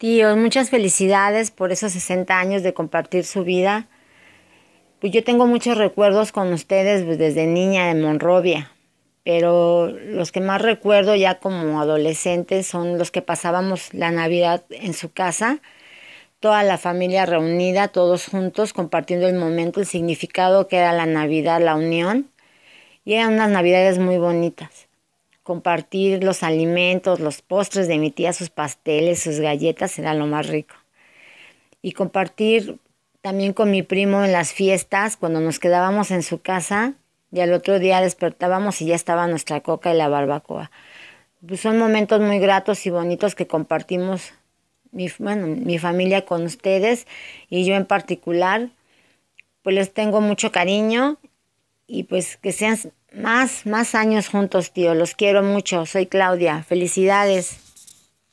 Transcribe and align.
Tíos, 0.00 0.34
muchas 0.38 0.70
felicidades 0.70 1.50
por 1.50 1.72
esos 1.72 1.92
60 1.92 2.38
años 2.38 2.62
de 2.62 2.72
compartir 2.72 3.26
su 3.26 3.44
vida. 3.44 3.86
Pues 4.98 5.12
yo 5.12 5.22
tengo 5.22 5.46
muchos 5.46 5.76
recuerdos 5.76 6.32
con 6.32 6.54
ustedes 6.54 7.04
pues, 7.04 7.18
desde 7.18 7.46
niña 7.46 7.86
de 7.92 8.00
Monrovia, 8.00 8.72
pero 9.24 9.88
los 9.88 10.32
que 10.32 10.40
más 10.40 10.62
recuerdo 10.62 11.16
ya 11.16 11.38
como 11.38 11.82
adolescentes 11.82 12.66
son 12.66 12.96
los 12.96 13.10
que 13.10 13.20
pasábamos 13.20 13.92
la 13.92 14.10
Navidad 14.10 14.64
en 14.70 14.94
su 14.94 15.12
casa, 15.12 15.60
toda 16.38 16.62
la 16.62 16.78
familia 16.78 17.26
reunida, 17.26 17.88
todos 17.88 18.26
juntos, 18.26 18.72
compartiendo 18.72 19.28
el 19.28 19.34
momento, 19.34 19.80
el 19.80 19.86
significado 19.86 20.66
que 20.66 20.78
era 20.78 20.94
la 20.94 21.04
Navidad, 21.04 21.60
la 21.60 21.74
unión, 21.74 22.30
y 23.04 23.16
eran 23.16 23.34
unas 23.34 23.50
Navidades 23.50 23.98
muy 23.98 24.16
bonitas 24.16 24.88
compartir 25.42 26.22
los 26.22 26.42
alimentos, 26.42 27.20
los 27.20 27.42
postres 27.42 27.88
de 27.88 27.98
mi 27.98 28.10
tía, 28.10 28.32
sus 28.32 28.50
pasteles, 28.50 29.22
sus 29.22 29.40
galletas, 29.40 29.98
era 29.98 30.14
lo 30.14 30.26
más 30.26 30.46
rico. 30.48 30.74
Y 31.82 31.92
compartir 31.92 32.78
también 33.22 33.52
con 33.52 33.70
mi 33.70 33.82
primo 33.82 34.24
en 34.24 34.32
las 34.32 34.52
fiestas, 34.52 35.16
cuando 35.16 35.40
nos 35.40 35.58
quedábamos 35.58 36.10
en 36.10 36.22
su 36.22 36.40
casa 36.40 36.94
y 37.32 37.40
al 37.40 37.52
otro 37.52 37.78
día 37.78 38.00
despertábamos 38.00 38.80
y 38.80 38.86
ya 38.86 38.94
estaba 38.94 39.26
nuestra 39.26 39.60
coca 39.60 39.92
y 39.92 39.96
la 39.96 40.08
barbacoa. 40.08 40.70
Pues 41.46 41.60
son 41.60 41.78
momentos 41.78 42.20
muy 42.20 42.38
gratos 42.38 42.84
y 42.86 42.90
bonitos 42.90 43.34
que 43.34 43.46
compartimos 43.46 44.32
mi, 44.92 45.08
bueno, 45.18 45.46
mi 45.46 45.78
familia 45.78 46.24
con 46.24 46.44
ustedes 46.44 47.06
y 47.48 47.64
yo 47.64 47.74
en 47.74 47.86
particular. 47.86 48.70
Pues 49.62 49.74
les 49.74 49.92
tengo 49.92 50.20
mucho 50.20 50.52
cariño 50.52 51.18
y 51.86 52.04
pues 52.04 52.36
que 52.36 52.52
sean 52.52 52.78
más, 53.14 53.66
más 53.66 53.94
años 53.94 54.28
juntos, 54.28 54.72
tío. 54.72 54.94
Los 54.94 55.14
quiero 55.14 55.42
mucho. 55.42 55.86
Soy 55.86 56.06
Claudia. 56.06 56.62
Felicidades. 56.62 57.69